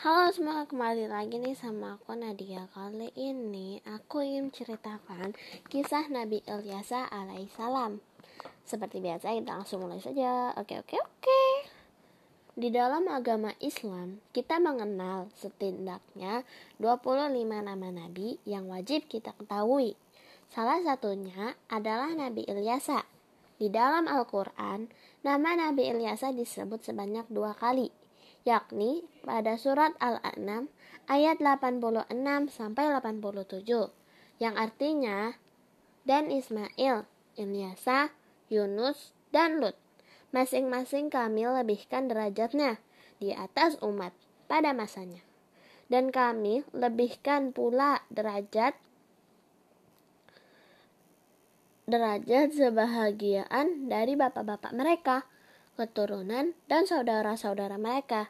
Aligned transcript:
Halo 0.00 0.32
semua, 0.32 0.64
kembali 0.64 1.12
lagi 1.12 1.36
nih 1.36 1.52
sama 1.52 2.00
aku 2.00 2.16
Nadia. 2.16 2.64
Kali 2.72 3.12
ini 3.20 3.84
aku 3.84 4.24
ingin 4.24 4.48
ceritakan 4.48 5.36
kisah 5.68 6.08
Nabi 6.08 6.40
Ilyasa 6.48 7.04
alaihissalam. 7.04 8.00
Seperti 8.64 8.96
biasa 9.04 9.36
kita 9.36 9.60
langsung 9.60 9.84
mulai 9.84 10.00
saja. 10.00 10.56
Oke 10.56 10.80
oke 10.80 10.96
oke. 10.96 11.42
Di 12.56 12.72
dalam 12.72 13.12
agama 13.12 13.52
Islam 13.60 14.24
kita 14.32 14.56
mengenal 14.56 15.28
setidaknya 15.36 16.48
25 16.80 17.36
nama 17.60 17.88
Nabi 17.92 18.40
yang 18.48 18.72
wajib 18.72 19.04
kita 19.04 19.36
ketahui. 19.36 20.00
Salah 20.48 20.80
satunya 20.80 21.60
adalah 21.68 22.08
Nabi 22.16 22.48
Ilyasa. 22.48 23.04
Di 23.60 23.68
dalam 23.68 24.08
Al-Quran, 24.08 24.88
nama 25.20 25.50
Nabi 25.60 25.92
Ilyasa 25.92 26.32
disebut 26.32 26.88
sebanyak 26.88 27.28
dua 27.28 27.52
kali 27.52 27.99
yakni 28.48 29.04
pada 29.20 29.60
surat 29.60 29.92
Al-An'am 30.00 30.72
ayat 31.06 31.42
86 31.42 32.08
sampai 32.48 32.84
87 32.88 33.66
yang 34.40 34.54
artinya 34.56 35.36
dan 36.08 36.32
Ismail, 36.32 37.04
Ilyasa, 37.36 38.16
Yunus, 38.48 39.12
dan 39.28 39.60
Lut. 39.60 39.76
Masing-masing 40.32 41.12
kami 41.12 41.44
lebihkan 41.44 42.08
derajatnya 42.08 42.80
di 43.20 43.36
atas 43.36 43.76
umat 43.84 44.16
pada 44.48 44.72
masanya. 44.72 45.20
Dan 45.90 46.14
kami 46.14 46.62
lebihkan 46.70 47.50
pula 47.50 48.00
derajat 48.08 48.78
derajat 51.90 52.54
sebahagiaan 52.54 53.90
dari 53.90 54.14
bapak-bapak 54.14 54.70
mereka 54.70 55.26
keturunan, 55.80 56.52
dan 56.68 56.84
saudara-saudara 56.84 57.80
mereka. 57.80 58.28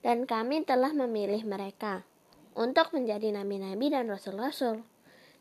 Dan 0.00 0.24
kami 0.24 0.62
telah 0.62 0.94
memilih 0.94 1.42
mereka 1.42 2.06
untuk 2.54 2.94
menjadi 2.94 3.34
nabi-nabi 3.34 3.90
dan 3.90 4.06
rasul-rasul. 4.06 4.86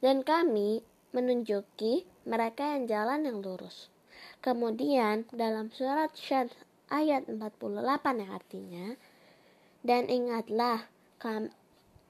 Dan 0.02 0.22
kami 0.22 0.82
menunjuki 1.14 2.06
mereka 2.28 2.78
yang 2.78 2.86
jalan 2.86 3.26
yang 3.26 3.38
lurus. 3.42 3.90
Kemudian 4.42 5.26
dalam 5.34 5.74
surat 5.74 6.14
Syad 6.14 6.54
ayat 6.94 7.26
48 7.26 8.22
yang 8.22 8.32
artinya 8.32 8.88
dan 9.82 10.06
ingatlah 10.12 10.86
kam 11.18 11.50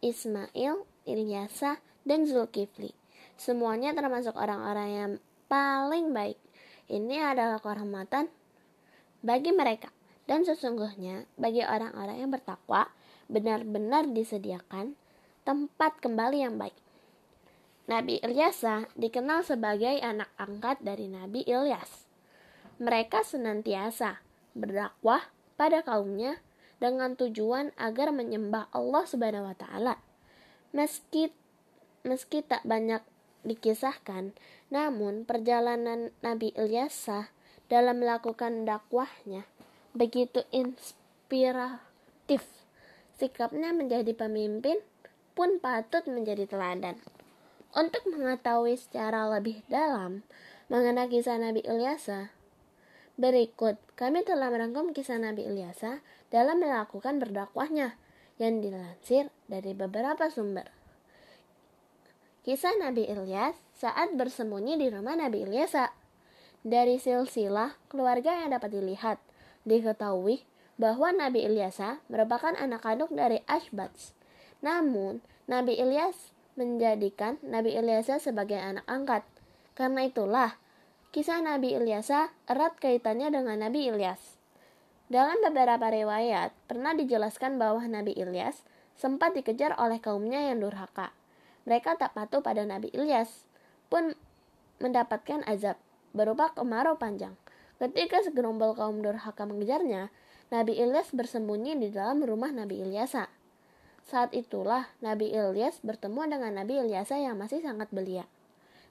Ismail, 0.04 0.86
Ilyasa, 1.08 1.80
dan 2.04 2.28
Zulkifli. 2.28 2.94
Semuanya 3.38 3.94
termasuk 3.94 4.34
orang-orang 4.34 4.90
yang 4.90 5.12
paling 5.46 6.12
baik. 6.14 6.38
Ini 6.88 7.36
adalah 7.36 7.60
kehormatan 7.60 8.32
bagi 9.22 9.52
mereka. 9.52 9.92
Dan 10.28 10.44
sesungguhnya 10.44 11.24
bagi 11.40 11.64
orang-orang 11.64 12.20
yang 12.20 12.32
bertakwa 12.36 12.92
benar-benar 13.32 14.12
disediakan 14.12 15.00
tempat 15.48 16.04
kembali 16.04 16.44
yang 16.44 16.60
baik. 16.60 16.76
Nabi 17.88 18.20
Ilyasa 18.20 18.92
dikenal 19.00 19.48
sebagai 19.48 19.96
anak 20.04 20.28
angkat 20.36 20.84
dari 20.84 21.08
Nabi 21.08 21.48
Ilyas. 21.48 22.04
Mereka 22.84 23.24
senantiasa 23.24 24.20
berdakwah 24.52 25.32
pada 25.56 25.80
kaumnya 25.88 26.44
dengan 26.84 27.16
tujuan 27.16 27.72
agar 27.80 28.12
menyembah 28.12 28.68
Allah 28.76 29.08
Subhanahu 29.08 29.48
wa 29.48 29.56
taala. 29.56 29.96
Meski 30.76 31.32
meski 32.04 32.44
tak 32.44 32.68
banyak 32.68 33.00
dikisahkan, 33.48 34.36
namun 34.68 35.24
perjalanan 35.24 36.12
Nabi 36.20 36.52
Ilyasa 36.60 37.32
dalam 37.72 38.04
melakukan 38.04 38.68
dakwahnya 38.68 39.48
begitu 39.98 40.46
inspiratif. 40.54 42.46
Sikapnya 43.18 43.74
menjadi 43.74 44.14
pemimpin 44.14 44.78
pun 45.34 45.58
patut 45.58 46.06
menjadi 46.06 46.46
teladan. 46.46 47.02
Untuk 47.74 48.06
mengetahui 48.06 48.78
secara 48.78 49.26
lebih 49.28 49.66
dalam 49.68 50.22
mengenai 50.70 51.10
kisah 51.10 51.42
Nabi 51.42 51.66
Ilyasa, 51.66 52.30
berikut 53.18 53.82
kami 53.98 54.22
telah 54.22 54.54
merangkum 54.54 54.94
kisah 54.94 55.18
Nabi 55.18 55.50
Ilyasa 55.50 56.06
dalam 56.30 56.62
melakukan 56.62 57.18
berdakwahnya 57.18 57.98
yang 58.38 58.62
dilansir 58.62 59.34
dari 59.50 59.74
beberapa 59.74 60.30
sumber. 60.30 60.70
Kisah 62.46 62.80
Nabi 62.80 63.10
Ilyas 63.10 63.58
saat 63.76 64.16
bersembunyi 64.16 64.80
di 64.80 64.88
rumah 64.88 65.18
Nabi 65.20 65.44
Ilyasa 65.44 65.92
dari 66.64 66.98
silsilah 66.98 67.76
keluarga 67.92 68.44
yang 68.44 68.56
dapat 68.56 68.72
dilihat, 68.72 69.20
diketahui 69.68 70.48
bahwa 70.80 71.12
Nabi 71.12 71.44
Ilyasa 71.44 72.00
merupakan 72.08 72.56
anak 72.56 72.88
kandung 72.88 73.12
dari 73.12 73.44
Ashbats. 73.46 74.16
Namun, 74.64 75.20
Nabi 75.46 75.76
Ilyas 75.76 76.32
menjadikan 76.58 77.38
Nabi 77.46 77.76
Ilyasa 77.76 78.18
sebagai 78.18 78.58
anak 78.58 78.88
angkat. 78.88 79.28
Karena 79.78 80.08
itulah, 80.08 80.58
kisah 81.12 81.44
Nabi 81.44 81.76
Ilyasa 81.76 82.34
erat 82.50 82.80
kaitannya 82.80 83.30
dengan 83.30 83.60
Nabi 83.62 83.92
Ilyas. 83.92 84.40
Dalam 85.08 85.40
beberapa 85.40 85.88
riwayat, 85.88 86.52
pernah 86.68 86.92
dijelaskan 86.98 87.56
bahwa 87.62 87.84
Nabi 87.86 88.18
Ilyas 88.18 88.66
sempat 88.98 89.38
dikejar 89.38 89.78
oleh 89.78 90.02
kaumnya 90.02 90.52
yang 90.52 90.60
durhaka. 90.60 91.14
Mereka 91.64 91.96
tak 92.02 92.18
patuh 92.18 92.42
pada 92.42 92.66
Nabi 92.66 92.92
Ilyas, 92.92 93.46
pun 93.88 94.18
mendapatkan 94.84 95.48
azab 95.48 95.80
berupa 96.12 96.52
kemarau 96.52 97.00
panjang. 97.00 97.38
Ketika 97.78 98.26
segerombol 98.26 98.74
kaum 98.74 99.06
durhaka 99.06 99.46
mengejarnya, 99.46 100.10
Nabi 100.50 100.80
Ilyas 100.82 101.14
bersembunyi 101.14 101.78
di 101.78 101.94
dalam 101.94 102.26
rumah 102.26 102.50
Nabi 102.50 102.82
Ilyasa. 102.82 103.30
Saat 104.08 104.34
itulah 104.34 104.90
Nabi 105.04 105.30
Ilyas 105.30 105.84
bertemu 105.86 106.26
dengan 106.26 106.58
Nabi 106.58 106.82
Ilyasa 106.82 107.22
yang 107.22 107.38
masih 107.38 107.62
sangat 107.62 107.92
belia. 107.94 108.26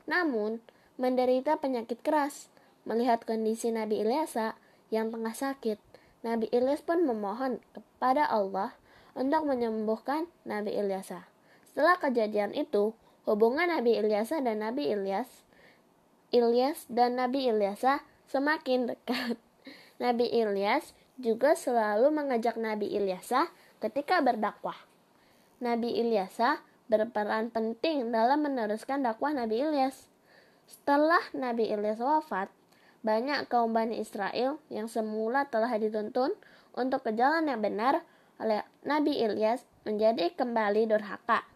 Namun, 0.07 0.63
menderita 1.01 1.59
penyakit 1.59 1.99
keras. 2.05 2.53
Melihat 2.87 3.27
kondisi 3.27 3.75
Nabi 3.75 4.07
Ilyasa 4.07 4.55
yang 4.95 5.11
tengah 5.11 5.35
sakit, 5.35 5.83
Nabi 6.23 6.47
Ilyas 6.55 6.87
pun 6.87 7.03
memohon 7.03 7.59
kepada 7.75 8.23
Allah 8.31 8.79
untuk 9.19 9.51
menyembuhkan 9.51 10.31
Nabi 10.47 10.79
Ilyasa. 10.79 11.27
Setelah 11.73 11.99
kejadian 11.99 12.55
itu, 12.55 12.95
hubungan 13.27 13.67
Nabi 13.67 13.99
Ilyasa 13.99 14.39
dan 14.39 14.63
Nabi 14.63 14.95
Ilyas 14.95 15.27
Ilyas 16.31 16.87
dan 16.91 17.19
Nabi 17.19 17.47
Ilyasa 17.47 18.03
semakin 18.31 18.95
dekat. 18.95 19.37
Nabi 20.03 20.29
Ilyas 20.29 20.93
juga 21.17 21.57
selalu 21.57 22.13
mengajak 22.13 22.61
Nabi 22.61 22.93
Ilyasa 22.93 23.49
ketika 23.81 24.21
berdakwah. 24.21 24.77
Nabi 25.65 25.97
Ilyasa 25.97 26.61
berperan 26.87 27.49
penting 27.49 28.13
dalam 28.13 28.45
meneruskan 28.45 29.01
dakwah 29.01 29.33
Nabi 29.33 29.65
Ilyas. 29.65 30.13
Setelah 30.69 31.23
Nabi 31.33 31.73
Ilyas 31.73 32.03
wafat, 32.03 32.53
banyak 33.01 33.47
kaum 33.49 33.73
Bani 33.73 34.03
Israel 34.03 34.59
yang 34.69 34.91
semula 34.91 35.47
telah 35.49 35.73
dituntun 35.79 36.35
untuk 36.77 37.07
ke 37.07 37.15
jalan 37.17 37.49
yang 37.49 37.63
benar 37.63 38.05
oleh 38.37 38.67
Nabi 38.85 39.17
Ilyas 39.17 39.65
menjadi 39.89 40.35
kembali 40.37 40.91
durhaka 40.91 41.47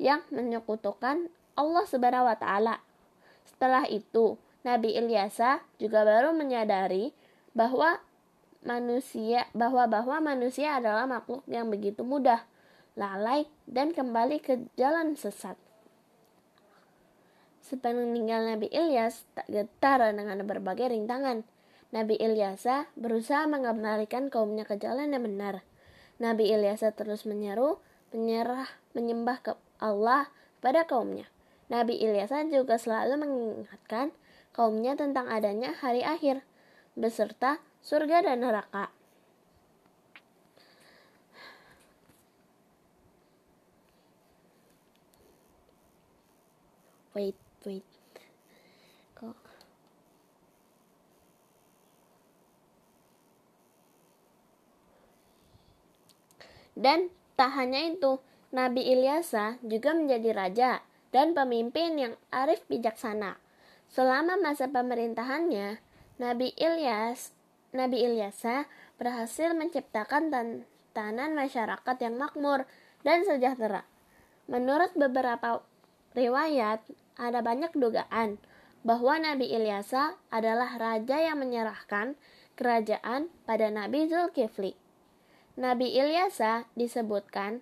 yang 0.00 0.24
menyekutukan 0.32 1.30
Allah 1.56 1.84
Subhanahu 1.86 2.28
wa 2.28 2.36
taala 2.36 2.82
setelah 3.46 3.88
itu, 3.88 4.36
Nabi 4.66 4.98
Ilyasa 4.98 5.62
juga 5.78 6.02
baru 6.02 6.34
menyadari 6.34 7.14
bahwa 7.54 8.02
manusia 8.66 9.46
bahwa 9.54 9.86
bahwa 9.86 10.18
manusia 10.18 10.74
adalah 10.82 11.06
makhluk 11.06 11.46
yang 11.46 11.70
begitu 11.70 12.02
mudah 12.02 12.42
lalai 12.98 13.46
dan 13.70 13.94
kembali 13.94 14.42
ke 14.42 14.66
jalan 14.74 15.14
sesat. 15.14 15.54
Sepeninggal 17.62 18.58
Nabi 18.58 18.66
Ilyas 18.74 19.22
tak 19.38 19.46
getar 19.46 20.02
dengan 20.10 20.42
berbagai 20.42 20.90
rintangan. 20.90 21.46
Nabi 21.94 22.18
Ilyasa 22.18 22.90
berusaha 22.98 23.46
mengembalikan 23.46 24.26
kaumnya 24.34 24.66
ke 24.66 24.74
jalan 24.82 25.14
yang 25.14 25.22
benar. 25.22 25.62
Nabi 26.18 26.50
Ilyasa 26.50 26.90
terus 26.90 27.22
menyeru, 27.22 27.78
menyerah, 28.10 28.66
menyembah 28.98 29.38
ke 29.46 29.52
Allah 29.78 30.26
pada 30.58 30.90
kaumnya. 30.90 31.30
Nabi 31.70 31.98
Ilyasa 31.98 32.46
juga 32.50 32.78
selalu 32.78 33.14
mengingatkan 33.22 34.10
kaumnya 34.56 34.96
tentang 34.96 35.28
adanya 35.28 35.76
hari 35.84 36.00
akhir, 36.00 36.40
beserta 36.96 37.60
surga 37.84 38.24
dan 38.24 38.40
neraka. 38.40 38.88
Wait, 47.12 47.36
wait. 47.68 47.84
Kok 49.12 49.36
Dan 56.76 57.12
tak 57.36 57.56
hanya 57.56 57.88
itu, 57.88 58.20
Nabi 58.52 58.88
Ilyasa 58.88 59.60
juga 59.64 59.92
menjadi 59.92 60.32
raja 60.32 60.70
dan 61.12 61.32
pemimpin 61.36 61.96
yang 61.96 62.16
arif 62.32 62.64
bijaksana. 62.68 63.45
Selama 63.90 64.36
masa 64.36 64.68
pemerintahannya, 64.68 65.78
Nabi 66.16 66.52
Ilyas, 66.56 67.32
Nabi 67.76 68.02
Ilyasa 68.02 68.64
berhasil 68.96 69.52
menciptakan 69.52 70.32
tatanan 70.32 71.36
masyarakat 71.36 71.96
yang 72.00 72.16
makmur 72.16 72.64
dan 73.04 73.20
sejahtera. 73.28 73.84
Menurut 74.48 74.96
beberapa 74.96 75.60
riwayat, 76.16 76.80
ada 77.20 77.44
banyak 77.44 77.76
dugaan 77.76 78.40
bahwa 78.86 79.20
Nabi 79.20 79.50
Ilyasa 79.50 80.16
adalah 80.32 80.78
raja 80.80 81.20
yang 81.20 81.42
menyerahkan 81.42 82.16
kerajaan 82.56 83.28
pada 83.44 83.68
Nabi 83.68 84.08
Zulkifli. 84.08 84.72
Nabi 85.60 85.92
Ilyasa 85.92 86.68
disebutkan 86.78 87.60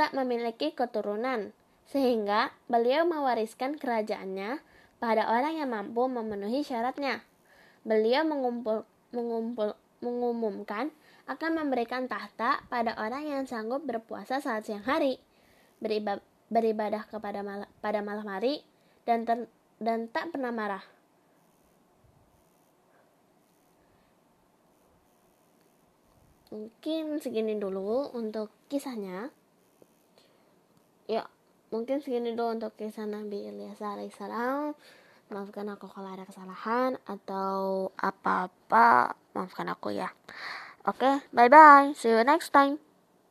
tak 0.00 0.16
memiliki 0.16 0.72
keturunan, 0.72 1.52
sehingga 1.88 2.52
beliau 2.68 3.04
mewariskan 3.04 3.76
kerajaannya 3.76 4.60
pada 4.96 5.28
orang 5.28 5.60
yang 5.60 5.70
mampu 5.70 6.08
memenuhi 6.08 6.64
syaratnya. 6.64 7.20
Beliau 7.86 8.24
mengumpul, 8.26 8.82
mengumpul, 9.12 9.76
mengumumkan 10.02 10.90
akan 11.26 11.50
memberikan 11.58 12.06
tahta 12.06 12.62
pada 12.70 12.94
orang 12.98 13.26
yang 13.26 13.42
sanggup 13.46 13.82
berpuasa 13.82 14.38
saat 14.38 14.66
siang 14.66 14.86
hari, 14.86 15.18
beribadah 16.48 17.02
kepada 17.10 17.42
mal, 17.42 17.66
pada 17.82 17.98
malam 18.02 18.26
hari, 18.30 18.62
dan 19.02 19.26
ter, 19.26 19.50
dan 19.82 20.06
tak 20.10 20.30
pernah 20.30 20.54
marah. 20.54 20.84
Mungkin 26.54 27.18
segini 27.18 27.58
dulu 27.58 28.14
untuk 28.14 28.54
kisahnya. 28.70 29.34
Mungkin 31.74 31.98
segini 31.98 32.38
dulu 32.38 32.54
untuk 32.54 32.72
kisah 32.78 33.10
Nabi 33.10 33.50
Ilyas 33.50 33.82
alaihissalam. 33.82 34.78
Maafkan 35.26 35.66
aku 35.66 35.90
kalau 35.90 36.14
ada 36.14 36.22
kesalahan 36.22 36.94
atau 37.02 37.90
apa-apa. 37.98 39.18
Maafkan 39.34 39.66
aku 39.66 39.90
ya. 39.90 40.14
Oke, 40.86 41.02
okay, 41.02 41.14
bye-bye. 41.34 41.98
See 41.98 42.14
you 42.14 42.22
next 42.22 42.54
time. 42.54 42.85